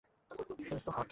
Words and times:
Finch 0.59 0.81
তো 0.85 0.91
hot. 0.91 0.99